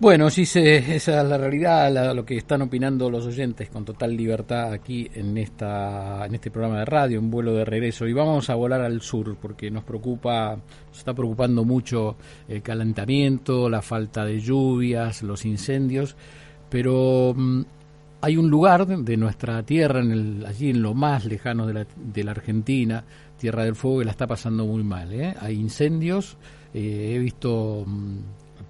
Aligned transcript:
Bueno, 0.00 0.30
sí, 0.30 0.46
se, 0.46 0.76
esa 0.94 1.22
es 1.22 1.28
la 1.28 1.36
realidad, 1.38 2.14
lo 2.14 2.24
que 2.24 2.36
están 2.36 2.62
opinando 2.62 3.10
los 3.10 3.26
oyentes 3.26 3.68
con 3.68 3.84
total 3.84 4.16
libertad 4.16 4.72
aquí 4.72 5.10
en 5.12 5.36
esta 5.36 6.24
en 6.24 6.36
este 6.36 6.52
programa 6.52 6.78
de 6.78 6.84
radio, 6.84 7.18
un 7.18 7.32
vuelo 7.32 7.52
de 7.52 7.64
regreso. 7.64 8.06
Y 8.06 8.12
vamos 8.12 8.48
a 8.48 8.54
volar 8.54 8.80
al 8.80 9.00
sur 9.00 9.36
porque 9.42 9.72
nos 9.72 9.82
preocupa, 9.82 10.56
nos 10.88 10.98
está 10.98 11.14
preocupando 11.14 11.64
mucho 11.64 12.16
el 12.46 12.62
calentamiento, 12.62 13.68
la 13.68 13.82
falta 13.82 14.24
de 14.24 14.40
lluvias, 14.40 15.24
los 15.24 15.44
incendios, 15.44 16.14
pero 16.70 17.34
mm, 17.36 17.62
hay 18.20 18.36
un 18.36 18.50
lugar 18.50 18.86
de 18.86 19.16
nuestra 19.16 19.64
tierra, 19.64 20.00
en 20.00 20.12
el, 20.12 20.46
allí 20.46 20.70
en 20.70 20.80
lo 20.80 20.94
más 20.94 21.24
lejano 21.24 21.66
de 21.66 21.74
la, 21.74 21.86
de 21.96 22.24
la 22.24 22.30
Argentina, 22.32 23.04
Tierra 23.36 23.64
del 23.64 23.74
Fuego, 23.76 24.00
que 24.00 24.04
la 24.04 24.10
está 24.12 24.26
pasando 24.26 24.64
muy 24.64 24.82
mal. 24.82 25.12
¿eh? 25.12 25.34
Hay 25.40 25.54
incendios, 25.54 26.36
eh, 26.74 27.14
he 27.14 27.18
visto, 27.18 27.84
mm, 27.86 28.18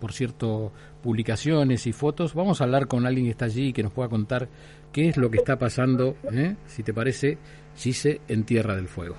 por 0.01 0.12
cierto, 0.12 0.73
publicaciones 1.03 1.87
y 1.87 1.93
fotos. 1.93 2.35
Vamos 2.35 2.61
a 2.61 2.64
hablar 2.64 2.87
con 2.87 3.07
alguien 3.07 3.27
que 3.27 3.32
está 3.32 3.46
allí 3.46 3.68
y 3.68 3.72
que 3.72 3.82
nos 3.82 3.93
pueda 3.93 4.09
contar 4.09 4.49
qué 4.93 5.09
es 5.09 5.17
lo 5.17 5.31
que 5.31 5.39
está 5.39 5.59
pasando, 5.59 6.17
¿eh? 6.32 6.57
si 6.67 6.82
te 6.82 6.95
parece, 6.95 7.39
Gise, 7.77 8.21
en 8.29 8.45
Tierra 8.45 8.75
del 8.75 8.89
Fuego. 8.89 9.17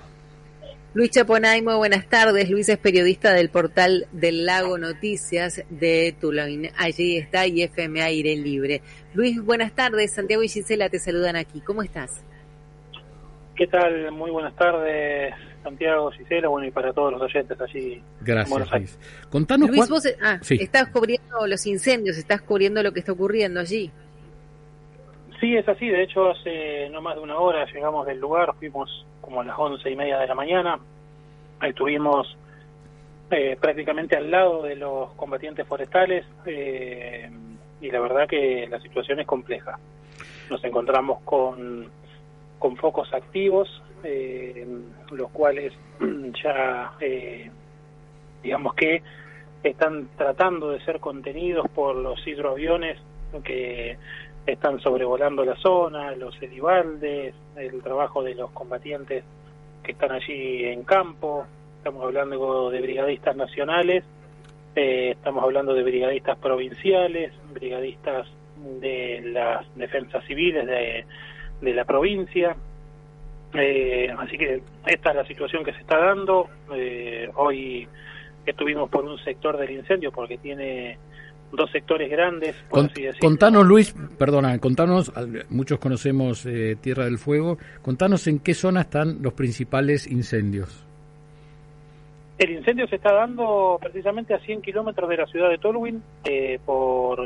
Luis 0.92 1.10
Chaponay, 1.10 1.62
muy 1.62 1.76
buenas 1.76 2.08
tardes. 2.08 2.50
Luis 2.50 2.68
es 2.68 2.78
periodista 2.78 3.32
del 3.32 3.48
portal 3.48 4.08
del 4.10 4.44
Lago 4.44 4.76
Noticias 4.76 5.62
de 5.70 6.16
Tulón. 6.20 6.62
Allí 6.76 7.16
está 7.16 7.46
IFM 7.46 8.02
Aire 8.02 8.34
Libre. 8.34 8.82
Luis, 9.14 9.40
buenas 9.40 9.72
tardes. 9.72 10.12
Santiago 10.12 10.42
y 10.42 10.48
Gisela 10.48 10.88
te 10.88 10.98
saludan 10.98 11.36
aquí. 11.36 11.60
¿Cómo 11.60 11.84
estás? 11.84 12.24
¿Qué 13.54 13.68
tal? 13.68 14.10
Muy 14.10 14.32
buenas 14.32 14.56
tardes, 14.56 15.32
Santiago, 15.62 16.10
Gisela, 16.10 16.48
bueno, 16.48 16.66
y 16.66 16.70
para 16.70 16.92
todos 16.92 17.12
los 17.12 17.22
oyentes 17.22 17.60
allí. 17.60 18.02
Gracias, 18.20 18.72
Luis. 18.72 18.98
Contanos 19.30 19.68
Luis, 19.70 19.88
vos 19.88 20.06
ah, 20.22 20.38
estás 20.48 20.88
cubriendo 20.88 21.46
los 21.46 21.66
incendios, 21.66 22.16
estás 22.16 22.40
cubriendo 22.40 22.82
lo 22.82 22.92
que 22.92 23.00
está 23.00 23.12
ocurriendo 23.12 23.60
allí. 23.60 23.90
Sí, 25.40 25.56
es 25.56 25.68
así. 25.68 25.88
De 25.88 26.02
hecho, 26.02 26.30
hace 26.30 26.88
no 26.90 27.00
más 27.00 27.16
de 27.16 27.22
una 27.22 27.38
hora 27.38 27.66
llegamos 27.72 28.06
del 28.06 28.18
lugar, 28.18 28.54
fuimos 28.58 29.06
como 29.20 29.40
a 29.40 29.44
las 29.44 29.58
once 29.58 29.90
y 29.90 29.96
media 29.96 30.18
de 30.18 30.26
la 30.26 30.34
mañana. 30.34 30.78
Estuvimos 31.62 32.36
eh, 33.30 33.56
prácticamente 33.60 34.16
al 34.16 34.30
lado 34.30 34.62
de 34.62 34.76
los 34.76 35.12
combatientes 35.12 35.66
forestales 35.66 36.26
eh, 36.46 37.30
y 37.80 37.90
la 37.90 38.00
verdad 38.00 38.26
que 38.28 38.66
la 38.68 38.80
situación 38.80 39.20
es 39.20 39.26
compleja. 39.26 39.78
Nos 40.50 40.62
encontramos 40.64 41.20
con 41.22 41.88
con 42.60 42.76
focos 42.76 43.12
activos, 43.12 43.82
eh, 44.04 44.64
los 45.10 45.30
cuales 45.30 45.72
ya, 46.44 46.92
eh, 47.00 47.50
digamos 48.42 48.74
que 48.74 49.02
están 49.64 50.08
tratando 50.16 50.70
de 50.70 50.80
ser 50.84 51.00
contenidos 51.00 51.66
por 51.74 51.96
los 51.96 52.24
hidroaviones 52.26 52.98
que 53.42 53.96
están 54.46 54.78
sobrevolando 54.80 55.44
la 55.44 55.56
zona, 55.56 56.14
los 56.16 56.40
edivaldes, 56.42 57.34
el 57.56 57.82
trabajo 57.82 58.22
de 58.22 58.34
los 58.34 58.50
combatientes 58.50 59.24
que 59.82 59.92
están 59.92 60.12
allí 60.12 60.64
en 60.64 60.84
campo, 60.84 61.46
estamos 61.78 62.04
hablando 62.04 62.70
de 62.70 62.80
brigadistas 62.82 63.36
nacionales, 63.36 64.04
eh, 64.76 65.12
estamos 65.12 65.42
hablando 65.44 65.72
de 65.72 65.82
brigadistas 65.82 66.36
provinciales, 66.38 67.32
brigadistas 67.54 68.26
de 68.80 69.22
las 69.32 69.66
defensas 69.76 70.22
civiles 70.26 70.66
de 70.66 71.06
de 71.60 71.74
la 71.74 71.84
provincia. 71.84 72.56
Eh, 73.54 74.08
así 74.16 74.38
que 74.38 74.62
esta 74.86 75.10
es 75.10 75.16
la 75.16 75.26
situación 75.26 75.64
que 75.64 75.72
se 75.72 75.80
está 75.80 75.98
dando. 75.98 76.48
Eh, 76.74 77.28
hoy 77.34 77.88
estuvimos 78.46 78.88
por 78.90 79.04
un 79.04 79.18
sector 79.18 79.56
del 79.56 79.70
incendio 79.72 80.12
porque 80.12 80.38
tiene 80.38 80.98
dos 81.52 81.70
sectores 81.70 82.08
grandes. 82.10 82.56
contanos, 83.20 83.66
Luis, 83.66 83.94
perdona, 84.18 84.56
contanos, 84.58 85.12
muchos 85.50 85.80
conocemos 85.80 86.46
eh, 86.46 86.76
Tierra 86.80 87.04
del 87.04 87.18
Fuego, 87.18 87.58
contanos 87.82 88.28
en 88.28 88.38
qué 88.38 88.54
zona 88.54 88.82
están 88.82 89.20
los 89.20 89.32
principales 89.32 90.06
incendios. 90.06 90.86
El 92.38 92.52
incendio 92.52 92.86
se 92.86 92.96
está 92.96 93.12
dando 93.12 93.78
precisamente 93.82 94.32
a 94.32 94.38
100 94.38 94.62
kilómetros 94.62 95.10
de 95.10 95.16
la 95.16 95.26
ciudad 95.26 95.50
de 95.50 95.58
Tolwyn 95.58 96.02
por 96.64 97.20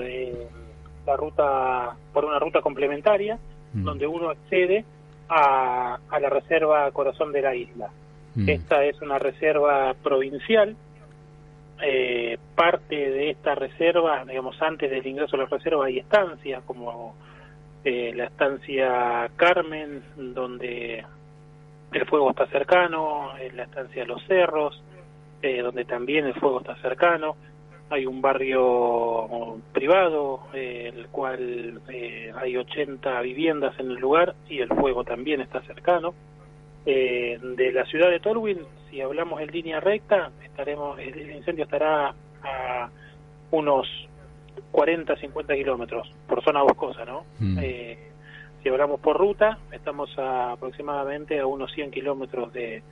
la 1.07 1.17
ruta, 1.17 1.97
por 2.13 2.25
una 2.25 2.39
ruta 2.41 2.61
complementaria 2.63 3.39
Mm. 3.75 3.85
donde 3.85 4.07
uno 4.07 4.31
accede 4.31 4.85
a, 5.29 5.99
a, 6.09 6.21
la 6.21 6.29
reserva 6.31 6.91
Corazón 6.93 7.33
de 7.33 7.43
la 7.43 7.55
Isla. 7.55 7.91
Mm. 8.37 8.49
Esta 8.49 8.85
es 8.85 9.01
una 9.03 9.19
reserva 9.19 9.95
provincial. 10.03 10.77
Eh, 11.83 12.39
parte 12.55 12.95
de 12.95 13.31
esta 13.31 13.57
reserva, 13.57 14.25
digamos, 14.25 14.61
antes 14.63 14.91
del 14.91 15.07
ingreso 15.07 15.37
a 15.37 15.41
la 15.41 15.47
reserva 15.47 15.87
hay 15.87 15.99
estancias 15.99 16.63
como 16.65 17.17
eh, 17.85 18.13
la 18.15 18.27
estancia 18.27 19.29
Carmen, 19.35 20.03
donde 20.17 21.05
el 21.93 22.07
fuego 22.07 22.31
está 22.31 22.47
cercano, 22.47 23.33
la 23.55 23.65
estancia 23.65 24.05
Los 24.05 24.25
Cerros, 24.27 24.83
eh, 25.43 25.63
donde 25.63 25.85
también 25.85 26.27
el 26.27 26.35
fuego 26.35 26.61
está 26.61 26.77
cercano 26.77 27.37
hay 27.91 28.07
un 28.07 28.21
barrio 28.21 29.59
privado, 29.73 30.41
eh, 30.53 30.91
el 30.95 31.09
cual 31.09 31.81
eh, 31.89 32.33
hay 32.37 32.57
80 32.57 33.21
viviendas 33.21 33.79
en 33.79 33.91
el 33.91 33.97
lugar 33.97 34.35
y 34.49 34.61
el 34.61 34.69
fuego 34.69 35.05
también 35.05 35.41
está 35.41 35.61
cercano. 35.63 36.15
Eh, 36.87 37.39
de 37.41 37.73
la 37.73 37.85
ciudad 37.87 38.11
de 38.11 38.21
Torwin, 38.21 38.61
si 38.91 39.01
hablamos 39.01 39.41
en 39.41 39.51
línea 39.51 39.81
recta, 39.81 40.31
estaremos 40.45 40.99
el 40.99 41.31
incendio 41.31 41.65
estará 41.65 42.15
a 42.43 42.91
unos 43.51 43.87
40, 44.71 45.17
50 45.17 45.55
kilómetros 45.55 46.13
por 46.29 46.43
zona 46.43 46.63
boscosa, 46.63 47.05
¿no? 47.05 47.25
Mm. 47.39 47.59
si 48.63 48.69
hablamos 48.69 49.01
por 49.01 49.17
ruta, 49.17 49.59
estamos 49.73 50.11
aproximadamente 50.19 51.39
a 51.39 51.47
unos 51.47 51.73
100 51.73 51.91
kilómetros 51.91 52.53
de, 52.53 52.83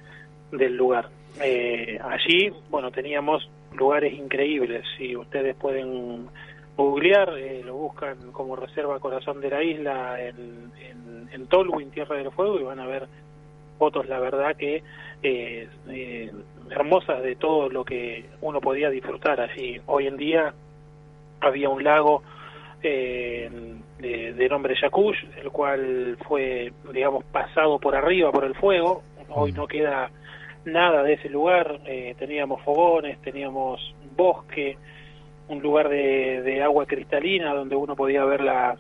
del 0.52 0.76
lugar. 0.76 1.08
allí, 1.40 2.52
bueno, 2.70 2.90
teníamos 2.90 3.50
lugares 3.74 4.12
increíbles. 4.12 4.84
Si 4.96 5.16
ustedes 5.16 5.56
pueden 5.56 6.28
googlear, 6.76 7.36
eh, 7.38 7.62
lo 7.64 7.74
buscan 7.74 8.32
como 8.32 8.56
Reserva 8.56 8.98
Corazón 8.98 9.40
de 9.40 9.50
la 9.50 9.62
Isla 9.62 10.20
en, 10.20 10.72
en, 11.32 11.46
Tolwyn, 11.46 11.90
Tierra 11.90 12.16
del 12.16 12.30
Fuego, 12.30 12.58
y 12.58 12.62
van 12.62 12.80
a 12.80 12.86
ver 12.86 13.06
fotos, 13.78 14.08
la 14.08 14.18
verdad 14.20 14.56
que 14.56 14.82
eh, 15.22 15.68
eh, 15.88 16.32
hermosas 16.70 17.22
de 17.22 17.36
todo 17.36 17.68
lo 17.68 17.84
que 17.84 18.24
uno 18.40 18.60
podía 18.60 18.88
disfrutar 18.88 19.40
allí. 19.40 19.80
Hoy 19.86 20.06
en 20.06 20.16
día 20.16 20.54
había 21.40 21.68
un 21.68 21.84
lago 21.84 22.22
de, 22.80 23.50
de, 23.98 24.48
nombre 24.48 24.74
Yacush, 24.80 25.18
el 25.42 25.50
cual 25.50 26.16
fue, 26.26 26.72
digamos, 26.92 27.24
pasado 27.24 27.78
por 27.78 27.94
arriba 27.94 28.32
por 28.32 28.44
el 28.44 28.54
fuego. 28.54 29.02
Hoy 29.28 29.52
no 29.52 29.66
queda 29.66 30.10
nada 30.64 31.02
de 31.02 31.14
ese 31.14 31.28
lugar, 31.28 31.80
eh, 31.86 32.14
teníamos 32.18 32.62
fogones, 32.62 33.20
teníamos 33.20 33.94
bosque, 34.16 34.76
un 35.48 35.60
lugar 35.60 35.88
de, 35.88 36.42
de, 36.42 36.62
agua 36.62 36.86
cristalina 36.86 37.52
donde 37.54 37.76
uno 37.76 37.96
podía 37.96 38.24
ver 38.24 38.42
las, 38.42 38.78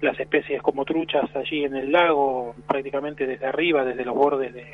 las 0.00 0.18
especies 0.18 0.60
como 0.62 0.84
truchas 0.84 1.34
allí 1.36 1.64
en 1.64 1.76
el 1.76 1.92
lago, 1.92 2.54
prácticamente 2.66 3.26
desde 3.26 3.46
arriba, 3.46 3.84
desde 3.84 4.04
los 4.04 4.14
bordes 4.14 4.52
de, 4.52 4.66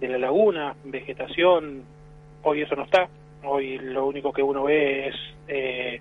de 0.00 0.08
la 0.08 0.18
laguna, 0.18 0.74
vegetación, 0.84 1.84
hoy 2.42 2.62
eso 2.62 2.74
no 2.76 2.84
está, 2.84 3.08
hoy 3.44 3.78
lo 3.78 4.06
único 4.06 4.32
que 4.32 4.42
uno 4.42 4.64
ve 4.64 5.08
es, 5.08 5.16
eh, 5.48 6.00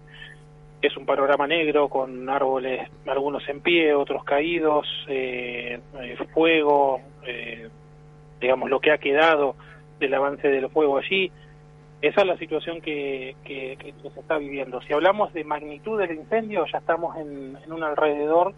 es 0.81 0.97
un 0.97 1.05
panorama 1.05 1.47
negro 1.47 1.89
con 1.89 2.27
árboles, 2.29 2.89
algunos 3.05 3.47
en 3.49 3.61
pie, 3.61 3.93
otros 3.93 4.23
caídos, 4.23 4.87
eh, 5.07 5.79
eh 6.01 6.17
fuego, 6.33 7.01
eh, 7.25 7.69
digamos 8.39 8.69
lo 8.69 8.79
que 8.79 8.91
ha 8.91 8.97
quedado 8.97 9.55
del 10.01 10.13
avance 10.13 10.47
del 10.49 10.69
fuego 10.69 10.97
allí. 10.97 11.31
Esa 12.01 12.21
es 12.21 12.27
la 12.27 12.37
situación 12.37 12.81
que, 12.81 13.35
que, 13.45 13.93
se 14.01 14.19
está 14.19 14.37
viviendo. 14.37 14.81
Si 14.81 14.91
hablamos 14.91 15.31
de 15.33 15.43
magnitud 15.43 15.99
del 15.99 16.15
incendio, 16.15 16.65
ya 16.71 16.79
estamos 16.79 17.15
en, 17.17 17.57
un 17.71 17.83
alrededor 17.83 18.53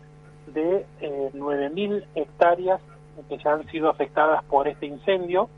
de 0.48 0.86
eh, 1.01 1.30
9.000 1.34 2.06
hectáreas 2.16 2.81
que 3.30 3.38
ya 3.38 3.51
han 3.54 3.69
sido 3.69 3.90
afectadas 3.90 4.44
por 4.45 4.68
este 4.68 4.86
incendio 4.86 5.50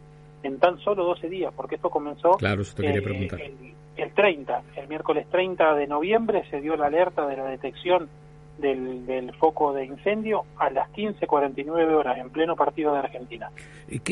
en 0.44 0.60
tan 0.60 0.80
solo 0.80 1.06
12 1.06 1.30
días, 1.30 1.54
porque 1.56 1.76
esto 1.76 1.90
comenzó 1.90 2.32
claro, 2.32 2.62
eh, 2.62 3.02
el, 3.02 3.74
el 3.98 4.14
30, 4.14 4.64
el 4.76 4.88
miércoles 4.88 5.28
30 5.30 5.76
de 5.76 5.88
noviembre 5.88 6.44
se 6.50 6.62
dio 6.62 6.76
la 6.76 6.88
alerta 6.88 7.26
de 7.28 7.38
la 7.38 7.46
detección 7.46 8.10
del, 8.58 9.06
del, 9.06 9.34
foco 9.36 9.74
de 9.74 9.86
incendio 9.86 10.46
a 10.58 10.70
las 10.70 10.90
15.49 10.94 11.94
horas 11.94 12.18
en 12.18 12.30
pleno 12.30 12.56
partido 12.56 12.94
de 12.94 13.00
Argentina. 13.00 13.50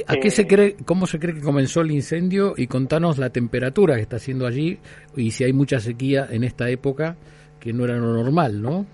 ¿A 0.08 0.16
qué 0.16 0.30
se 0.30 0.44
eh, 0.44 0.48
cree, 0.48 0.76
cómo 0.86 1.08
se 1.08 1.20
cree 1.20 1.36
que 1.36 1.42
comenzó 1.42 1.82
el 1.82 1.92
incendio? 1.92 2.54
Y 2.58 2.68
contanos 2.68 3.18
la 3.18 3.30
temperatura 3.30 3.96
que 3.96 4.02
está 4.02 4.18
haciendo 4.18 4.46
allí 4.46 4.80
y 5.16 5.32
si 5.32 5.44
hay 5.44 5.54
mucha 5.54 5.80
sequía 5.80 6.28
en 6.30 6.44
esta 6.44 6.70
época, 6.70 7.16
que 7.60 7.74
no 7.74 7.86
era 7.86 7.96
lo 7.96 8.14
normal, 8.14 8.62
¿no? 8.62 8.86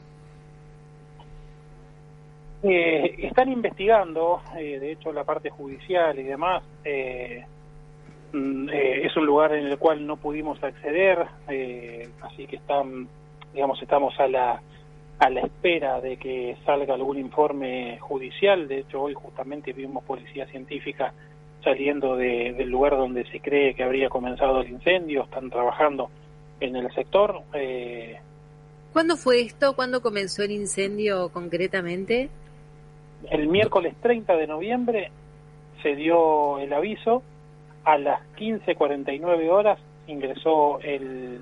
Eh, 2.61 3.15
están 3.25 3.51
investigando, 3.51 4.41
eh, 4.57 4.79
de 4.79 4.91
hecho 4.91 5.13
la 5.13 5.23
parte 5.23 5.49
judicial 5.49 6.19
y 6.19 6.23
demás, 6.23 6.61
mm, 8.33 8.69
es 8.69 9.15
un 9.15 9.25
lugar 9.25 9.53
en 9.53 9.65
el 9.65 9.77
cual 9.77 10.05
no 10.05 10.17
pudimos 10.17 10.61
acceder, 10.61 11.25
así 12.21 12.45
que 12.47 12.57
están 12.57 13.07
digamos, 13.53 13.81
estamos 13.81 14.19
a 14.19 14.27
la 14.27 14.61
a 15.19 15.29
la 15.29 15.41
espera 15.41 15.99
de 15.99 16.17
que 16.17 16.57
salga 16.65 16.93
algún 16.93 17.19
informe 17.19 17.99
judicial. 17.99 18.67
De 18.67 18.79
hecho, 18.79 19.01
hoy 19.01 19.13
justamente 19.13 19.73
vimos 19.73 20.03
policía 20.05 20.47
científica 20.47 21.13
saliendo 21.63 22.15
del 22.15 22.69
lugar 22.69 22.93
donde 22.93 23.29
se 23.29 23.41
cree 23.41 23.75
que 23.75 23.83
habría 23.83 24.09
comenzado 24.09 24.61
el 24.61 24.69
incendio. 24.69 25.23
Están 25.23 25.49
trabajando 25.49 26.09
en 26.61 26.77
el 26.77 26.89
sector. 26.93 27.41
Eh, 27.53 28.17
¿Cuándo 28.93 29.17
fue 29.17 29.41
esto? 29.41 29.75
¿Cuándo 29.75 30.01
comenzó 30.01 30.43
el 30.43 30.51
incendio 30.51 31.29
concretamente? 31.29 32.29
El 33.29 33.47
miércoles 33.49 33.95
30 34.01 34.37
de 34.37 34.47
noviembre 34.47 35.11
se 35.83 35.95
dio 35.95 36.59
el 36.59 36.71
aviso. 36.71 37.23
A 37.83 37.97
las 37.97 38.21
15.49 38.37 39.49
horas 39.49 39.79
ingresó 40.07 40.79
el 40.79 41.41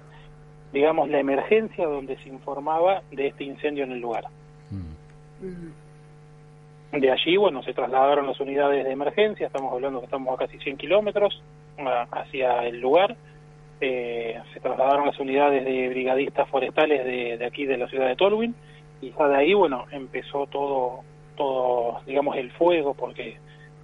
digamos, 0.77 1.09
la 1.09 1.19
emergencia 1.19 1.87
donde 1.87 2.17
se 2.17 2.29
informaba 2.29 3.01
de 3.11 3.27
este 3.27 3.43
incendio 3.43 3.83
en 3.83 3.93
el 3.93 3.99
lugar. 3.99 4.25
Mm. 4.69 5.71
De 6.99 7.11
allí, 7.11 7.35
bueno, 7.35 7.63
se 7.63 7.73
trasladaron 7.73 8.27
las 8.27 8.39
unidades 8.39 8.85
de 8.85 8.91
emergencia, 8.91 9.47
estamos 9.47 9.73
hablando 9.73 9.99
que 9.99 10.05
estamos 10.05 10.35
a 10.35 10.45
casi 10.45 10.59
100 10.59 10.77
kilómetros 10.77 11.41
hacia 12.11 12.63
el 12.67 12.79
lugar, 12.79 13.15
eh, 13.81 14.39
se 14.53 14.59
trasladaron 14.59 15.07
las 15.07 15.19
unidades 15.19 15.65
de 15.65 15.89
brigadistas 15.89 16.47
forestales 16.47 17.03
de, 17.03 17.37
de, 17.37 17.45
aquí 17.45 17.65
de 17.65 17.77
la 17.77 17.87
ciudad 17.87 18.07
de 18.07 18.15
Tolwyn 18.15 18.53
y 19.01 19.11
ya 19.11 19.27
de 19.27 19.35
ahí, 19.35 19.53
bueno, 19.55 19.85
empezó 19.91 20.45
todo, 20.45 21.01
todo, 21.35 22.01
digamos, 22.05 22.37
el 22.37 22.51
fuego, 22.51 22.93
porque 22.93 23.37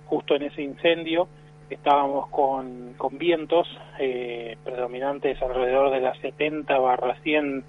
justo 0.06 0.36
en 0.36 0.44
ese 0.44 0.62
incendio 0.62 1.28
estábamos 1.74 2.30
con, 2.30 2.94
con 2.98 3.18
vientos 3.18 3.68
eh, 4.00 4.58
predominantes 4.64 5.42
alrededor 5.42 5.92
de 5.92 6.02
las 6.02 6.18
70 6.20 6.78
barra 6.80 7.16
100 7.22 7.64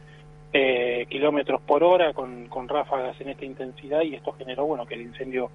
eh, 0.53 1.07
kilómetros 1.09 1.61
por 1.63 1.83
hora 1.83 2.13
con, 2.13 2.47
con 2.47 2.69
ráfagas 2.69 3.21
en 3.21 3.31
esta 3.31 3.45
intensidad 3.45 4.03
y 4.03 4.15
esto 4.15 4.33
generó 4.33 4.67
bueno 4.67 4.87
que 4.87 4.95
el 4.95 5.03
incendio 5.03 5.51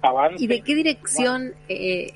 avance. 0.00 0.42
¿Y 0.42 0.46
de 0.46 0.60
qué 0.60 0.74
dirección 0.74 1.54
eh, 1.68 2.14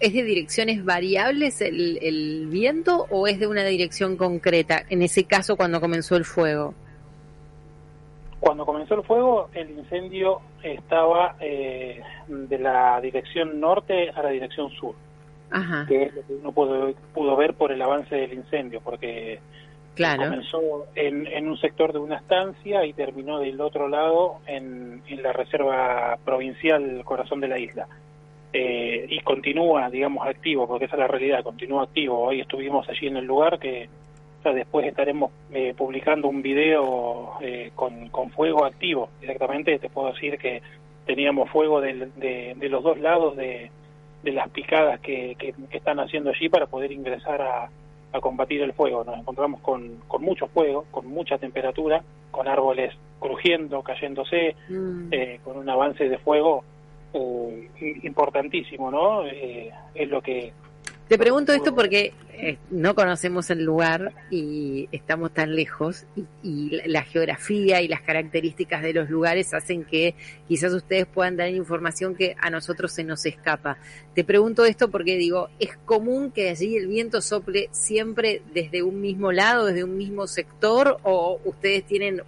es 0.00 0.12
de 0.12 0.22
direcciones 0.22 0.84
variables 0.84 1.60
el, 1.60 1.98
el 2.02 2.46
viento 2.48 3.06
o 3.10 3.26
es 3.26 3.38
de 3.38 3.46
una 3.46 3.64
dirección 3.64 4.16
concreta 4.16 4.82
en 4.88 5.02
ese 5.02 5.24
caso 5.24 5.56
cuando 5.56 5.80
comenzó 5.80 6.16
el 6.16 6.24
fuego? 6.24 6.74
Cuando 8.40 8.64
comenzó 8.64 8.94
el 8.94 9.02
fuego, 9.02 9.48
el 9.52 9.70
incendio 9.70 10.40
estaba 10.62 11.36
eh, 11.40 12.00
de 12.28 12.58
la 12.58 13.00
dirección 13.00 13.58
norte 13.58 14.10
a 14.10 14.22
la 14.22 14.30
dirección 14.30 14.70
sur 14.70 14.94
que 15.88 16.02
es 16.02 16.14
lo 16.14 16.26
que 16.26 16.32
uno 16.34 16.52
pudo, 16.52 16.92
pudo 17.14 17.36
ver 17.36 17.54
por 17.54 17.72
el 17.72 17.80
avance 17.80 18.14
del 18.14 18.34
incendio, 18.34 18.80
porque 18.80 19.40
comenzó 19.96 20.86
en, 20.94 21.48
un 21.48 21.58
sector 21.58 21.92
de 21.92 21.98
una 21.98 22.16
estancia 22.16 22.84
y 22.84 22.92
terminó 22.92 23.40
del 23.40 23.60
otro 23.60 23.88
lado 23.88 24.38
en, 24.46 25.02
la 25.22 25.32
reserva 25.32 26.18
provincial 26.24 27.02
Corazón 27.04 27.40
de 27.40 27.48
la 27.48 27.58
Isla. 27.58 27.88
Eh, 28.52 29.06
y 29.10 29.20
continúa, 29.20 29.90
digamos, 29.90 30.26
activo, 30.26 30.66
porque 30.66 30.86
esa 30.86 30.96
es 30.96 31.00
la 31.00 31.08
realidad, 31.08 31.42
continúa 31.42 31.84
activo. 31.84 32.18
Hoy 32.20 32.40
estuvimos 32.40 32.88
allí 32.88 33.06
en 33.06 33.16
el 33.16 33.26
lugar 33.26 33.58
que 33.58 33.88
después 34.44 34.86
estaremos 34.86 35.30
eh, 35.52 35.74
publicando 35.76 36.26
un 36.26 36.40
video 36.40 37.34
eh, 37.42 37.70
con, 37.74 38.08
con 38.08 38.30
fuego 38.30 38.64
activo. 38.64 39.10
Directamente 39.20 39.78
te 39.78 39.90
puedo 39.90 40.12
decir 40.12 40.38
que 40.38 40.62
teníamos 41.04 41.50
fuego 41.50 41.82
de, 41.82 42.08
de 42.56 42.68
los 42.70 42.82
dos 42.82 42.98
lados 42.98 43.36
de, 43.36 43.70
de 44.22 44.32
las 44.32 44.48
picadas 44.50 45.00
que, 45.00 45.36
que, 45.38 45.54
están 45.70 46.00
haciendo 46.00 46.30
allí 46.30 46.48
para 46.48 46.66
poder 46.66 46.92
ingresar 46.92 47.40
a, 47.40 47.70
a 48.12 48.20
combatir 48.20 48.62
el 48.62 48.72
fuego. 48.72 49.04
Nos 49.04 49.18
encontramos 49.18 49.60
con, 49.60 49.96
con 50.08 50.22
mucho 50.22 50.48
fuego, 50.48 50.84
con 50.90 51.06
mucha 51.06 51.38
temperatura, 51.38 52.02
con 52.30 52.48
árboles 52.48 52.94
crujiendo, 53.18 53.82
cayéndose, 53.82 54.54
mm. 54.68 55.08
eh, 55.10 55.40
con 55.44 55.56
un 55.56 55.68
avance 55.68 56.08
de 56.08 56.18
fuego 56.18 56.64
eh, 57.12 57.68
importantísimo, 58.02 58.90
¿no? 58.90 59.26
Eh, 59.26 59.70
es 59.94 60.08
lo 60.08 60.22
que 60.22 60.52
te 61.08 61.18
pregunto 61.18 61.52
esto 61.52 61.74
porque 61.74 62.12
eh, 62.34 62.58
no 62.70 62.94
conocemos 62.94 63.50
el 63.50 63.64
lugar 63.64 64.12
y 64.30 64.88
estamos 64.92 65.32
tan 65.32 65.56
lejos 65.56 66.06
y, 66.42 66.80
la 66.86 67.02
geografía 67.02 67.80
y 67.80 67.88
las 67.88 68.02
características 68.02 68.82
de 68.82 68.92
los 68.92 69.08
lugares 69.08 69.54
hacen 69.54 69.84
que 69.84 70.14
quizás 70.46 70.72
ustedes 70.72 71.06
puedan 71.06 71.36
dar 71.36 71.48
información 71.48 72.14
que 72.14 72.36
a 72.40 72.50
nosotros 72.50 72.92
se 72.92 73.04
nos 73.04 73.24
escapa. 73.26 73.78
Te 74.14 74.22
pregunto 74.22 74.64
esto 74.66 74.90
porque 74.90 75.16
digo, 75.16 75.48
¿es 75.58 75.76
común 75.78 76.30
que 76.30 76.50
allí 76.50 76.76
el 76.76 76.86
viento 76.86 77.20
sople 77.22 77.68
siempre 77.72 78.42
desde 78.52 78.82
un 78.82 79.00
mismo 79.00 79.32
lado, 79.32 79.66
desde 79.66 79.84
un 79.84 79.96
mismo 79.96 80.26
sector 80.26 80.98
o 81.02 81.40
ustedes 81.44 81.84
tienen 81.84 82.22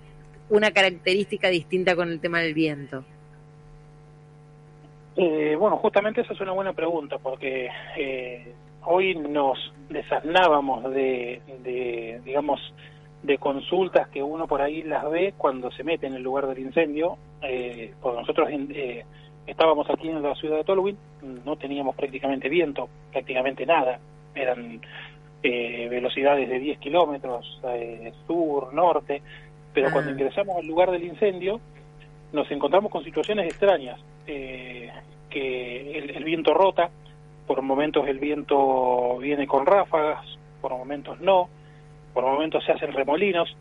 una 0.49 0.71
característica 0.73 1.49
distinta 1.49 1.95
con 1.95 2.09
el 2.09 2.19
tema 2.19 2.41
del 2.41 2.55
viento? 2.55 3.05
Eh, 5.17 5.55
bueno, 5.57 5.77
justamente 5.77 6.23
esa 6.23 6.33
es 6.33 6.41
una 6.41 6.53
buena 6.53 6.73
pregunta 6.73 7.19
porque 7.19 7.69
eh, 7.97 8.55
hoy 8.85 9.15
nos 9.15 9.59
desasnábamos 9.89 10.85
de, 10.93 11.41
de, 11.63 12.21
digamos, 12.25 12.61
de 13.23 13.39
consultas 13.39 14.09
que 14.09 14.23
uno 14.23 14.47
por 14.47 14.63
ahí 14.63 14.83
las 14.83 15.09
ve 15.11 15.35
cuando 15.37 15.71
se 15.73 15.85
mete 15.85 16.07
en 16.07 16.15
el 16.15 16.23
lugar 16.23 16.47
del 16.47 16.59
incendio. 16.59 17.19
Eh, 17.43 17.93
porque 18.01 18.21
nosotros 18.21 18.49
eh, 18.51 19.05
estábamos 19.47 19.89
aquí 19.91 20.09
en 20.09 20.23
la 20.23 20.35
ciudad 20.35 20.57
de 20.59 20.65
Tolwyn, 20.65 20.97
no 21.45 21.57
teníamos 21.57 21.97
prácticamente 21.97 22.49
viento, 22.49 22.89
prácticamente 23.13 23.67
nada. 23.67 23.99
Eran 24.35 24.81
eh, 25.43 25.89
velocidades 25.91 26.49
de 26.49 26.59
10 26.59 26.79
kilómetros, 26.79 27.61
eh, 27.65 28.13
sur, 28.27 28.73
norte, 28.73 29.23
pero 29.73 29.89
ah. 29.89 29.93
cuando 29.93 30.11
ingresamos 30.11 30.57
al 30.57 30.67
lugar 30.67 30.91
del 30.91 31.05
incendio 31.05 31.61
nos 32.33 32.51
encontramos 32.51 32.93
con 32.93 33.03
situaciones 33.03 33.47
extrañas, 33.47 33.99
eh, 34.27 34.91
que 35.29 35.99
el, 35.99 36.11
el 36.11 36.25
viento 36.25 36.55
rota, 36.55 36.91
por 37.51 37.63
momentos 37.63 38.07
el 38.07 38.21
viento 38.21 39.19
viene 39.19 39.45
con 39.49 39.67
ráfagas, 39.67 40.25
por 40.61 40.71
momentos 40.71 41.21
no, 41.21 41.49
por 42.15 42.23
momentos 42.23 42.65
se 42.65 42.71
hacen 42.71 42.93
remolinos. 42.93 43.57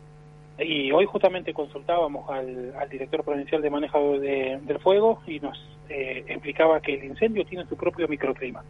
Y 0.60 0.92
hoy 0.92 1.06
justamente 1.06 1.52
consultábamos 1.52 2.30
al, 2.30 2.72
director 2.88 3.24
provincial 3.24 3.60
de 3.60 3.68
manejo 3.68 4.20
del 4.20 4.78
fuego 4.78 5.20
y 5.26 5.40
nos 5.40 5.58
eh, 5.88 6.24
explicaba 6.28 6.80
que 6.80 6.94
el 6.94 7.04
incendio 7.04 7.44
tiene 7.44 7.66
su 7.66 7.76
propio 7.76 8.06
microclima. 8.06 8.62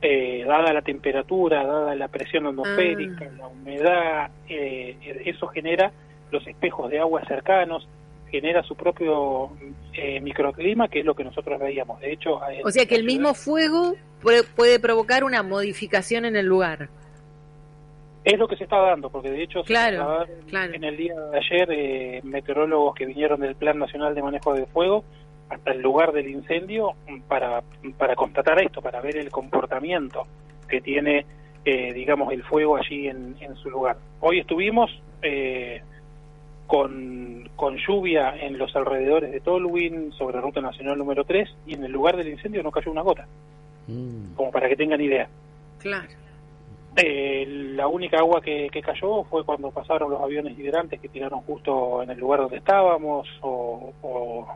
Eh, 0.00 0.42
dada 0.44 0.72
la 0.72 0.82
temperatura, 0.82 1.64
dada 1.64 1.94
la 1.94 2.08
presión 2.08 2.44
atmosférica, 2.48 3.30
ah. 3.30 3.36
la 3.38 3.46
humedad, 3.46 4.30
eh, 4.48 5.22
eso 5.24 5.46
genera 5.46 5.92
los 6.32 6.44
espejos 6.48 6.90
de 6.90 6.98
agua 6.98 7.22
cercanos, 7.28 7.86
genera 8.32 8.64
su 8.64 8.74
propio 8.74 9.52
microclima, 10.22 10.88
que 10.88 11.00
es 11.00 11.04
lo 11.04 11.14
que 11.14 11.22
nosotros 11.22 11.60
veíamos. 11.60 12.00
De 12.00 12.12
hecho, 12.12 12.40
o 12.64 12.70
sea 12.70 12.86
que 12.86 12.96
el 12.96 13.04
mismo 13.04 13.34
fuego 13.34 13.94
puede, 14.54 14.78
provocar 14.78 15.24
una 15.24 15.42
modificación 15.42 16.24
en 16.24 16.36
el 16.36 16.46
lugar. 16.46 16.88
Es 18.24 18.38
lo 18.38 18.46
que 18.46 18.56
se 18.56 18.64
está 18.64 18.78
dando, 18.78 19.10
porque 19.10 19.30
de 19.30 19.42
hecho 19.42 19.64
claro, 19.64 20.24
en 20.52 20.84
el 20.84 20.96
día 20.96 21.14
de 21.18 21.38
ayer 21.38 21.68
eh, 21.72 22.20
meteorólogos 22.22 22.94
que 22.94 23.04
vinieron 23.04 23.40
del 23.40 23.56
Plan 23.56 23.78
Nacional 23.78 24.14
de 24.14 24.22
Manejo 24.22 24.54
de 24.54 24.66
Fuego 24.66 25.04
hasta 25.48 25.72
el 25.72 25.82
lugar 25.82 26.12
del 26.12 26.28
incendio 26.28 26.92
para, 27.26 27.62
para 27.98 28.14
constatar 28.14 28.62
esto, 28.62 28.80
para 28.80 29.00
ver 29.00 29.16
el 29.16 29.30
comportamiento 29.30 30.26
que 30.68 30.80
tiene, 30.80 31.26
eh, 31.64 31.92
digamos, 31.92 32.32
el 32.32 32.44
fuego 32.44 32.76
allí 32.76 33.08
en, 33.08 33.36
en 33.40 33.56
su 33.56 33.68
lugar. 33.68 33.96
Hoy 34.20 34.38
estuvimos 34.38 34.90
eh, 35.20 35.82
con, 36.72 37.50
con 37.54 37.76
lluvia 37.76 38.34
en 38.34 38.56
los 38.56 38.74
alrededores 38.74 39.30
de 39.30 39.40
Tolwyn, 39.40 40.10
sobre 40.12 40.40
Ruta 40.40 40.62
Nacional 40.62 40.96
número 40.96 41.22
3, 41.22 41.46
y 41.66 41.74
en 41.74 41.84
el 41.84 41.92
lugar 41.92 42.16
del 42.16 42.28
incendio 42.28 42.62
no 42.62 42.70
cayó 42.70 42.90
una 42.90 43.02
gota. 43.02 43.28
Mm. 43.86 44.36
como 44.36 44.50
para 44.50 44.70
que 44.70 44.76
tengan 44.76 45.02
idea. 45.02 45.28
Claro. 45.80 46.08
Eh, 46.96 47.44
la 47.74 47.88
única 47.88 48.20
agua 48.20 48.40
que, 48.40 48.70
cayó 48.82 49.22
fue 49.24 49.44
cuando 49.44 49.70
pasaron 49.70 50.10
los 50.10 50.22
aviones 50.22 50.58
hidrantes 50.58 50.98
que 50.98 51.10
tiraron 51.10 51.40
justo 51.40 52.02
en 52.02 52.08
el 52.08 52.18
lugar 52.18 52.40
donde 52.40 52.56
estábamos 52.56 53.28
o, 53.42 53.92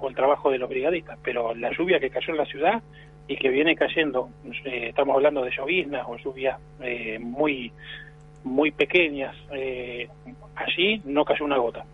el 0.09 0.15
trabajo 0.15 0.51
de 0.51 0.57
los 0.57 0.71
brigadistas, 0.71 1.19
pero 1.23 1.55
la 1.55 1.71
lluvia 1.77 2.01
que 2.01 2.09
cayó 2.09 2.31
en 2.31 2.39
la 2.39 2.47
ciudad 2.47 2.83
y 3.29 3.37
que 3.37 3.51
viene 3.51 3.77
cayendo, 3.77 4.31
eh, 4.65 4.89
estamos 4.89 5.17
hablando 5.17 5.45
de 5.45 5.51
lloviznas 5.51 6.07
o 6.09 6.17
lluvias 6.17 6.59
eh, 6.81 7.19
muy 7.19 7.73
muy 8.43 8.71
pequeñas, 8.71 9.37
allí 10.55 11.03
no 11.05 11.27
cayó 11.27 11.45
una 11.45 11.59
gota. 11.59 11.85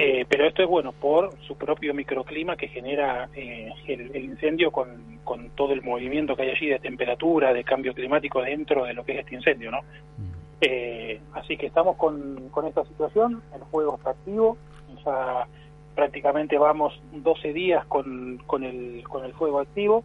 Eh, 0.00 0.24
pero 0.28 0.46
esto 0.46 0.62
es 0.62 0.68
bueno 0.68 0.92
por 0.92 1.36
su 1.40 1.56
propio 1.56 1.92
microclima 1.92 2.56
que 2.56 2.68
genera 2.68 3.28
eh, 3.34 3.68
el, 3.88 4.14
incendio 4.14 4.70
con, 4.70 5.18
con, 5.24 5.50
todo 5.50 5.72
el 5.72 5.82
movimiento 5.82 6.36
que 6.36 6.42
hay 6.42 6.50
allí 6.50 6.66
de 6.68 6.78
temperatura, 6.78 7.52
de 7.52 7.64
cambio 7.64 7.92
climático 7.92 8.40
dentro 8.40 8.84
de 8.84 8.94
lo 8.94 9.04
que 9.04 9.14
es 9.14 9.18
este 9.18 9.34
incendio, 9.34 9.72
¿no? 9.72 9.80
Mm. 9.82 10.38
Eh, 10.60 11.20
así 11.34 11.56
que 11.56 11.66
estamos 11.66 11.96
con, 11.96 12.48
con 12.50 12.66
esta 12.66 12.84
situación, 12.84 13.42
el 13.52 13.62
fuego 13.72 13.96
está 13.96 14.10
activo, 14.10 14.56
ya 15.04 15.48
prácticamente 15.96 16.58
vamos 16.58 17.00
12 17.10 17.52
días 17.52 17.84
con, 17.86 18.40
con, 18.46 18.62
el, 18.62 19.02
con 19.02 19.24
el 19.24 19.32
fuego 19.32 19.58
activo. 19.58 20.04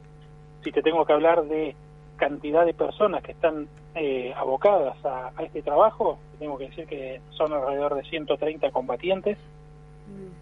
Si 0.64 0.72
te 0.72 0.82
tengo 0.82 1.06
que 1.06 1.14
hablar 1.14 1.44
de 1.44 1.76
cantidad 2.16 2.66
de 2.66 2.74
personas 2.74 3.22
que 3.22 3.34
están 3.34 3.68
eh, 3.94 4.34
abocadas 4.36 4.96
a, 5.06 5.32
este 5.44 5.62
trabajo, 5.62 6.18
tengo 6.40 6.58
que 6.58 6.70
decir 6.70 6.88
que 6.88 7.22
son 7.30 7.54
alrededor 7.54 7.94
de 7.94 8.04
130 8.04 8.72
combatientes. 8.72 9.38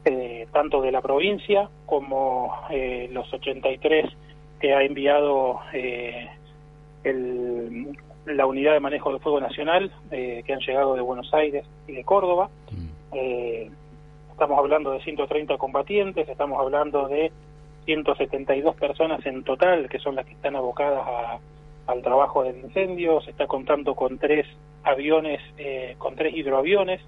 Eh, 0.05 0.47
tanto 0.51 0.81
de 0.81 0.91
la 0.91 1.01
provincia 1.01 1.69
como 1.85 2.53
eh, 2.69 3.09
los 3.11 3.31
83 3.33 4.05
que 4.59 4.73
ha 4.73 4.83
enviado 4.83 5.59
el, 7.03 7.97
la 8.25 8.45
unidad 8.45 8.73
de 8.73 8.79
manejo 8.79 9.11
de 9.13 9.19
fuego 9.19 9.39
nacional, 9.39 9.91
que 10.09 10.53
han 10.53 10.59
llegado 10.59 10.93
de 10.93 11.01
Buenos 11.01 11.33
Aires 11.33 11.65
y 11.87 11.93
de 11.93 12.03
Córdoba. 12.03 12.49
Mm. 12.71 12.89
estamos 14.31 14.59
hablando 14.59 14.91
de 14.91 15.01
130 15.01 15.57
combatientes, 15.57 16.29
estamos 16.29 16.59
hablando 16.59 17.07
de 17.07 17.31
172 17.85 18.75
personas 18.75 19.25
en 19.25 19.43
total, 19.43 19.89
que 19.89 19.99
son 19.99 20.15
las 20.15 20.25
que 20.25 20.33
están 20.33 20.55
abocadas 20.55 21.39
al 21.87 22.01
trabajo 22.01 22.43
del 22.43 22.57
incendio. 22.59 23.21
Se 23.21 23.31
está 23.31 23.47
contando 23.47 23.95
con 23.95 24.17
tres 24.17 24.45
aviones, 24.83 25.41
eh, 25.57 25.95
con 25.97 26.15
tres 26.15 26.35
hidroaviones, 26.35 27.01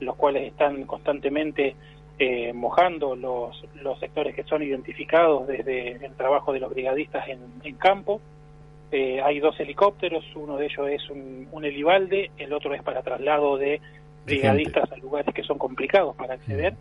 los 0.00 0.16
cuales 0.16 0.44
están 0.44 0.84
constantemente 0.84 1.74
eh, 2.18 2.52
mojando 2.52 3.16
los, 3.16 3.64
los 3.82 3.98
sectores 3.98 4.34
que 4.34 4.44
son 4.44 4.62
identificados 4.62 5.46
desde 5.46 6.04
el 6.04 6.12
trabajo 6.14 6.52
de 6.52 6.60
los 6.60 6.70
brigadistas 6.70 7.26
en, 7.28 7.74
campo. 7.76 8.20
Eh, 8.92 9.20
hay 9.20 9.40
dos 9.40 9.58
helicópteros, 9.58 10.24
uno 10.36 10.56
de 10.56 10.66
ellos 10.66 10.88
es 10.88 11.10
un, 11.10 11.48
un 11.50 11.64
helibalde, 11.64 12.30
el 12.38 12.52
otro 12.52 12.72
es 12.74 12.82
para 12.82 13.02
traslado 13.02 13.56
de 13.56 13.80
brigadistas 14.24 14.90
a 14.92 14.96
lugares 14.96 15.34
que 15.34 15.42
son 15.42 15.58
complicados 15.58 16.14
para 16.16 16.34
acceder. 16.34 16.74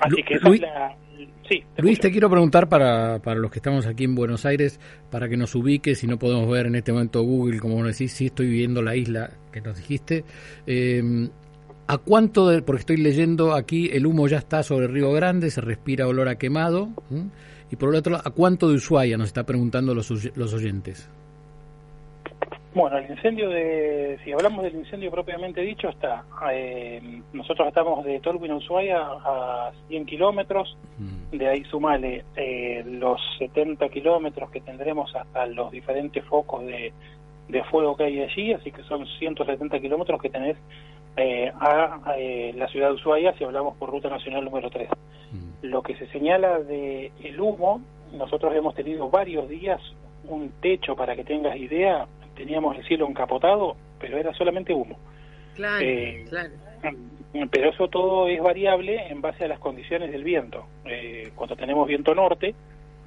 Así 0.00 0.22
que 0.22 0.34
esa 0.34 0.48
es 0.48 0.60
la, 0.60 0.96
Luis, 1.76 2.00
te 2.00 2.10
quiero 2.10 2.30
preguntar 2.30 2.68
para, 2.68 3.18
para 3.20 3.38
los 3.38 3.50
que 3.50 3.58
estamos 3.58 3.86
aquí 3.86 4.04
en 4.04 4.14
Buenos 4.14 4.46
Aires, 4.46 4.80
para 5.10 5.28
que 5.28 5.36
nos 5.36 5.54
ubique, 5.54 5.94
si 5.94 6.06
no 6.06 6.18
podemos 6.18 6.48
ver 6.48 6.66
en 6.66 6.76
este 6.76 6.92
momento 6.92 7.22
Google, 7.22 7.58
como 7.60 7.84
decís, 7.84 8.12
si 8.12 8.26
estoy 8.26 8.46
viviendo 8.46 8.82
la 8.82 8.96
isla 8.96 9.30
que 9.52 9.60
nos 9.60 9.76
dijiste. 9.76 10.24
Eh, 10.66 11.28
¿A 11.86 11.98
cuánto, 11.98 12.48
de, 12.48 12.62
porque 12.62 12.80
estoy 12.80 12.96
leyendo 12.96 13.52
aquí, 13.52 13.90
el 13.92 14.06
humo 14.06 14.26
ya 14.26 14.38
está 14.38 14.62
sobre 14.62 14.86
Río 14.86 15.12
Grande, 15.12 15.50
se 15.50 15.60
respira 15.60 16.08
olor 16.08 16.28
a 16.28 16.36
quemado? 16.36 16.88
Y 17.70 17.76
por 17.76 17.90
el 17.90 17.96
otro 17.96 18.12
lado, 18.12 18.24
¿a 18.26 18.30
cuánto 18.30 18.68
de 18.68 18.76
Ushuaia 18.76 19.16
nos 19.18 19.28
está 19.28 19.44
preguntando 19.44 19.94
los, 19.94 20.10
los 20.36 20.54
oyentes? 20.54 21.10
Bueno, 22.74 22.98
el 22.98 23.08
incendio 23.08 23.50
de, 23.50 24.18
si 24.24 24.32
hablamos 24.32 24.64
del 24.64 24.74
incendio 24.74 25.08
propiamente 25.08 25.60
dicho, 25.60 25.88
está, 25.88 26.24
eh, 26.52 27.00
nosotros 27.32 27.68
estamos 27.68 28.04
de 28.04 28.18
Tolwyn 28.18 28.50
a 28.50 28.56
Ushuaia 28.56 28.98
a 29.00 29.70
100 29.86 30.06
kilómetros, 30.06 30.76
mm. 30.98 31.36
de 31.36 31.48
ahí 31.48 31.64
sumale 31.66 32.24
eh, 32.34 32.82
los 32.84 33.20
70 33.38 33.88
kilómetros 33.90 34.50
que 34.50 34.60
tendremos 34.60 35.14
hasta 35.14 35.46
los 35.46 35.70
diferentes 35.70 36.24
focos 36.24 36.66
de, 36.66 36.92
fuego 37.70 37.96
que 37.96 38.04
hay 38.04 38.20
allí, 38.22 38.52
así 38.52 38.72
que 38.72 38.82
son 38.82 39.06
170 39.06 39.78
kilómetros 39.78 40.20
que 40.20 40.28
tenés 40.28 40.56
eh, 41.16 41.52
a 41.60 42.00
la 42.54 42.68
ciudad 42.68 42.88
de 42.88 42.94
Ushuaia 42.94 43.34
si 43.38 43.44
hablamos 43.44 43.76
por 43.76 43.90
ruta 43.90 44.08
nacional 44.08 44.44
número 44.44 44.70
3. 44.70 44.88
Mm. 45.32 45.66
Lo 45.66 45.82
que 45.82 45.96
se 45.96 46.06
señala 46.08 46.60
de 46.60 47.12
el 47.22 47.40
humo, 47.40 47.82
nosotros 48.12 48.54
hemos 48.54 48.74
tenido 48.74 49.10
varios 49.10 49.48
días 49.48 49.80
un 50.28 50.52
techo, 50.60 50.96
para 50.96 51.14
que 51.14 51.24
tengas 51.24 51.56
idea, 51.56 52.06
teníamos 52.34 52.76
el 52.76 52.84
cielo 52.84 53.06
encapotado, 53.06 53.76
pero 53.98 54.16
era 54.16 54.32
solamente 54.34 54.72
humo. 54.72 54.98
Claro, 55.54 55.84
eh, 55.84 56.24
claro. 56.28 56.50
Pero 57.50 57.70
eso 57.70 57.88
todo 57.88 58.28
es 58.28 58.40
variable 58.40 59.08
en 59.08 59.20
base 59.20 59.44
a 59.44 59.48
las 59.48 59.58
condiciones 59.58 60.12
del 60.12 60.22
viento. 60.22 60.66
Eh, 60.84 61.30
cuando 61.34 61.56
tenemos 61.56 61.88
viento 61.88 62.14
norte, 62.14 62.54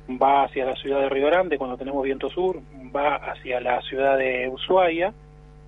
va 0.09 0.43
hacia 0.43 0.65
la 0.65 0.75
ciudad 0.75 1.01
de 1.01 1.09
Río 1.09 1.27
Grande, 1.27 1.57
cuando 1.57 1.77
tenemos 1.77 2.03
viento 2.03 2.29
sur, 2.29 2.59
va 2.95 3.15
hacia 3.15 3.59
la 3.61 3.81
ciudad 3.81 4.17
de 4.17 4.49
Ushuaia, 4.49 5.13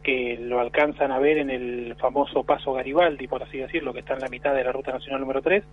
que 0.03 0.37
lo 0.39 0.59
alcanzan 0.59 1.11
a 1.11 1.19
ver 1.19 1.37
en 1.37 1.49
el 1.49 1.95
famoso 1.95 2.43
Paso 2.43 2.73
Garibaldi, 2.73 3.27
por 3.27 3.43
así 3.43 3.57
decirlo, 3.57 3.93
que 3.93 3.99
está 3.99 4.13
en 4.13 4.21
la 4.21 4.29
mitad 4.29 4.53
de 4.53 4.63
la 4.63 4.71
Ruta 4.71 4.91
Nacional 4.91 5.21
número 5.21 5.41
3. 5.41 5.63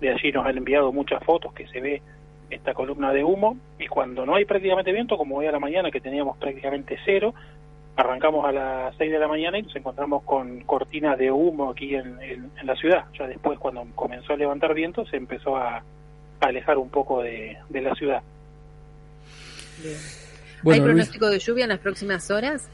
De 0.00 0.10
allí 0.10 0.32
nos 0.32 0.46
han 0.46 0.58
enviado 0.58 0.92
muchas 0.92 1.22
fotos 1.24 1.52
que 1.54 1.66
se 1.68 1.80
ve 1.80 2.02
esta 2.50 2.74
columna 2.74 3.12
de 3.12 3.24
humo 3.24 3.56
y 3.78 3.86
cuando 3.86 4.24
no 4.24 4.36
hay 4.36 4.44
prácticamente 4.44 4.92
viento, 4.92 5.16
como 5.16 5.36
hoy 5.36 5.46
a 5.46 5.52
la 5.52 5.58
mañana 5.58 5.90
que 5.90 6.00
teníamos 6.00 6.36
prácticamente 6.36 6.98
cero, 7.04 7.34
arrancamos 7.96 8.44
a 8.44 8.52
las 8.52 8.96
6 8.98 9.10
de 9.10 9.18
la 9.18 9.26
mañana 9.26 9.58
y 9.58 9.62
nos 9.62 9.74
encontramos 9.74 10.22
con 10.22 10.60
cortinas 10.60 11.18
de 11.18 11.30
humo 11.30 11.70
aquí 11.70 11.94
en, 11.94 12.50
la 12.62 12.76
ciudad. 12.76 13.06
Ya 13.18 13.26
después, 13.26 13.58
cuando 13.58 13.86
comenzó 13.94 14.34
a 14.34 14.36
levantar 14.36 14.74
viento, 14.74 15.06
se 15.06 15.16
empezó 15.16 15.56
a, 15.56 15.82
alejar 16.40 16.76
un 16.76 16.90
poco 16.90 17.22
de, 17.22 17.56
la 17.70 17.94
ciudad. 17.94 18.22
¿Hay 20.70 20.80
pronóstico 20.80 21.30
de 21.30 21.38
lluvia 21.38 21.64
en 21.64 21.70
las 21.70 21.78
próximas 21.78 22.30
horas? 22.30 22.68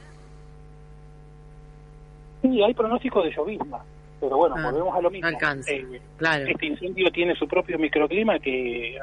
Sí, 2.43 2.63
hay 2.63 2.75
pronóstico 2.75 3.23
de 3.23 3.31
llovizna 3.31 3.79
pero 4.23 4.37
bueno, 4.37 4.55
ah, 4.57 4.71
volvemos 4.71 4.95
a 4.95 5.01
lo 5.01 5.11
mismo. 5.11 5.29
Eh, 5.67 6.01
este 6.49 6.67
incendio 6.67 7.11
tiene 7.11 7.35
su 7.35 7.49
propio 7.49 7.77
microclima 7.77 8.39
que 8.39 8.97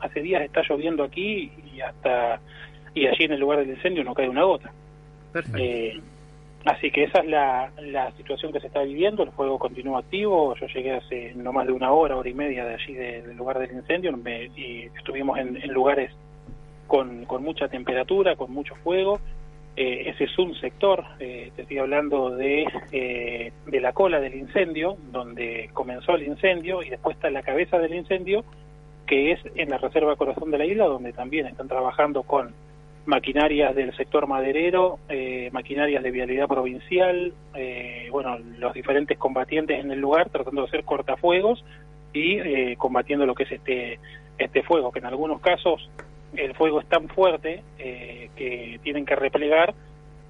hace 0.00 0.20
días 0.20 0.42
está 0.42 0.60
lloviendo 0.68 1.02
aquí 1.02 1.50
y 1.74 1.80
hasta 1.80 2.40
y 2.94 3.06
allí 3.06 3.24
en 3.24 3.32
el 3.32 3.40
lugar 3.40 3.60
del 3.60 3.70
incendio 3.70 4.04
no 4.04 4.12
cae 4.12 4.28
una 4.28 4.44
gota. 4.44 4.70
Eh, 5.56 5.98
así 6.66 6.90
que 6.90 7.04
esa 7.04 7.20
es 7.20 7.26
la, 7.26 7.70
la 7.80 8.12
situación 8.12 8.52
que 8.52 8.60
se 8.60 8.66
está 8.66 8.82
viviendo, 8.82 9.22
el 9.22 9.30
fuego 9.30 9.58
continúa 9.58 10.00
activo, 10.00 10.54
yo 10.56 10.66
llegué 10.66 10.92
hace 10.92 11.32
no 11.34 11.50
más 11.54 11.66
de 11.66 11.72
una 11.72 11.90
hora, 11.92 12.14
hora 12.14 12.28
y 12.28 12.34
media 12.34 12.66
de 12.66 12.74
allí 12.74 12.92
del 12.92 13.34
lugar 13.38 13.58
del 13.58 13.72
incendio 13.72 14.14
y 14.54 14.90
estuvimos 14.94 15.38
en, 15.38 15.56
en 15.56 15.72
lugares 15.72 16.12
con, 16.86 17.24
con 17.24 17.42
mucha 17.42 17.66
temperatura, 17.68 18.36
con 18.36 18.52
mucho 18.52 18.74
fuego, 18.76 19.20
eh, 19.76 20.10
ese 20.10 20.24
es 20.24 20.38
un 20.38 20.54
sector, 20.60 21.04
eh, 21.18 21.50
te 21.56 21.62
estoy 21.62 21.78
hablando 21.78 22.30
de, 22.30 22.64
eh, 22.92 23.52
de 23.66 23.80
la 23.80 23.92
cola 23.92 24.20
del 24.20 24.36
incendio, 24.36 24.96
donde 25.10 25.68
comenzó 25.72 26.14
el 26.14 26.22
incendio, 26.22 26.82
y 26.82 26.90
después 26.90 27.16
está 27.16 27.28
la 27.30 27.42
cabeza 27.42 27.78
del 27.78 27.94
incendio, 27.94 28.44
que 29.06 29.32
es 29.32 29.40
en 29.56 29.70
la 29.70 29.78
Reserva 29.78 30.14
Corazón 30.14 30.52
de 30.52 30.58
la 30.58 30.64
Isla, 30.64 30.86
donde 30.86 31.12
también 31.12 31.46
están 31.46 31.66
trabajando 31.66 32.22
con 32.22 32.54
maquinarias 33.06 33.74
del 33.74 33.94
sector 33.96 34.26
maderero, 34.26 34.98
maquinarias 35.52 36.02
de 36.02 36.10
vialidad 36.10 36.48
provincial, 36.48 37.34
bueno, 38.10 38.38
los 38.58 38.72
diferentes 38.72 39.18
combatientes 39.18 39.78
en 39.78 39.90
el 39.90 40.00
lugar 40.00 40.30
tratando 40.30 40.62
de 40.62 40.68
hacer 40.68 40.84
cortafuegos 40.84 41.62
y 42.14 42.74
combatiendo 42.76 43.26
lo 43.26 43.34
que 43.34 43.42
es 43.42 43.52
este, 43.52 43.98
este 44.38 44.62
fuego, 44.62 44.90
que 44.90 45.00
en 45.00 45.04
algunos 45.04 45.42
casos 45.42 45.90
el 46.36 46.54
fuego 46.54 46.80
es 46.80 46.88
tan 46.88 47.08
fuerte 47.08 47.62
eh, 47.78 48.30
que 48.36 48.78
tienen 48.82 49.04
que 49.04 49.16
replegar 49.16 49.74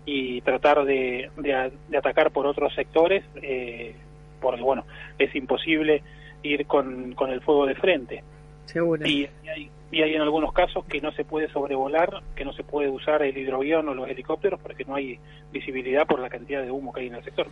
y 0.06 0.40
tratar 0.42 0.84
de, 0.84 1.30
de, 1.37 1.96
atacar 1.96 2.30
por 2.30 2.46
otros 2.46 2.75
sectores, 2.75 3.25
eh, 3.42 3.94
porque 4.40 4.62
bueno, 4.62 4.84
es 5.18 5.34
imposible 5.34 6.02
ir 6.42 6.66
con, 6.66 7.12
con 7.14 7.30
el 7.30 7.40
fuego 7.40 7.66
de 7.66 7.75
frente. 7.75 8.23
Seguro. 8.66 9.06
Y, 9.06 9.28
hay, 9.49 9.70
y 9.94 10.02
hay 10.02 10.14
en 10.14 10.22
algunos 10.22 10.52
casos 10.52 10.84
que 10.86 11.00
no 11.00 11.12
se 11.12 11.24
puede 11.24 11.48
sobrevolar, 11.52 12.20
que 12.34 12.44
no 12.44 12.52
se 12.52 12.64
puede 12.64 12.90
usar 12.90 13.22
el 13.22 13.38
hidroavión 13.38 13.88
o 13.88 13.94
los 13.94 14.08
helicópteros 14.08 14.58
porque 14.60 14.84
no 14.84 14.96
hay 14.96 15.20
visibilidad 15.52 16.04
por 16.04 16.18
la 16.18 16.28
cantidad 16.28 16.62
de 16.62 16.70
humo 16.72 16.92
que 16.92 17.02
hay 17.02 17.06
en 17.06 17.14
el 17.14 17.22
sector. 17.22 17.46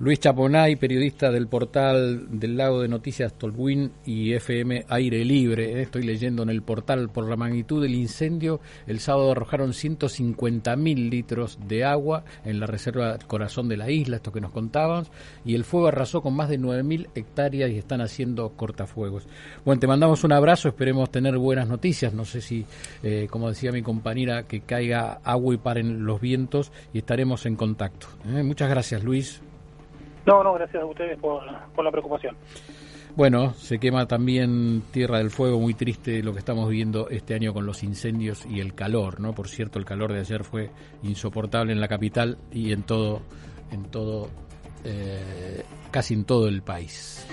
Luis 0.00 0.18
Chaponay, 0.18 0.74
periodista 0.74 1.30
del 1.30 1.46
portal 1.46 2.40
del 2.40 2.56
Lago 2.56 2.82
de 2.82 2.88
Noticias 2.88 3.38
Tolwin 3.38 3.92
y 4.04 4.32
FM 4.32 4.86
Aire 4.88 5.24
Libre. 5.24 5.80
Estoy 5.82 6.02
leyendo 6.02 6.42
en 6.42 6.50
el 6.50 6.62
portal 6.62 7.10
por 7.10 7.28
la 7.28 7.36
magnitud 7.36 7.80
del 7.80 7.94
incendio. 7.94 8.58
El 8.88 8.98
sábado 8.98 9.30
arrojaron 9.30 9.70
150.000 9.70 11.10
litros 11.10 11.60
de 11.68 11.84
agua 11.84 12.24
en 12.44 12.58
la 12.58 12.66
reserva 12.66 13.18
Corazón 13.24 13.68
de 13.68 13.76
la 13.76 13.88
isla, 13.88 14.16
esto 14.16 14.32
que 14.32 14.40
nos 14.40 14.50
contaban, 14.50 15.04
y 15.44 15.54
el 15.54 15.62
fuego 15.62 15.86
arrasó 15.86 16.22
con 16.22 16.34
más 16.34 16.48
de 16.48 16.58
9.000 16.58 17.10
hectáreas 17.14 17.70
y 17.70 17.78
están 17.78 18.00
haciendo 18.00 18.48
cortafuegos. 18.56 19.28
Bueno, 19.64 19.78
te 19.78 19.86
mandamos 19.86 20.24
un 20.24 20.32
abrazo, 20.32 20.66
esperemos 20.68 21.08
tener 21.10 21.38
buenas 21.38 21.68
noticias 21.68 21.83
no 22.14 22.24
sé 22.24 22.40
si, 22.40 22.64
eh, 23.02 23.26
como 23.30 23.50
decía 23.50 23.70
mi 23.70 23.82
compañera, 23.82 24.44
que 24.44 24.60
caiga 24.60 25.20
agua 25.22 25.54
y 25.54 25.58
paren 25.58 26.06
los 26.06 26.18
vientos 26.18 26.72
y 26.94 26.98
estaremos 26.98 27.44
en 27.44 27.56
contacto. 27.56 28.06
¿eh? 28.26 28.42
Muchas 28.42 28.70
gracias, 28.70 29.04
Luis. 29.04 29.42
No, 30.24 30.42
no, 30.42 30.54
gracias 30.54 30.82
a 30.82 30.86
ustedes 30.86 31.18
por, 31.18 31.44
la 31.44 31.90
preocupación. 31.90 32.36
Bueno, 33.16 33.52
se 33.52 33.78
quema 33.78 34.06
también 34.06 34.82
Tierra 34.92 35.18
del 35.18 35.30
Fuego, 35.30 35.60
muy 35.60 35.74
triste 35.74 36.22
lo 36.22 36.32
que 36.32 36.38
estamos 36.38 36.68
viviendo 36.68 37.10
este 37.10 37.34
año 37.34 37.52
con 37.52 37.66
los 37.66 37.82
incendios 37.82 38.46
y 38.46 38.60
el 38.60 38.74
calor, 38.74 39.20
¿no? 39.20 39.34
Por 39.34 39.48
cierto, 39.48 39.78
el 39.78 39.84
calor 39.84 40.12
de 40.12 40.20
ayer 40.20 40.42
fue 40.42 40.70
insoportable 41.02 41.72
en 41.72 41.80
la 41.80 41.86
capital 41.86 42.38
y 42.50 42.72
en 42.72 42.82
todo, 42.82 43.20
en 43.70 43.84
todo, 43.84 44.30
eh, 44.84 45.62
casi 45.90 46.14
en 46.14 46.24
todo 46.24 46.48
el 46.48 46.62
país. 46.62 47.26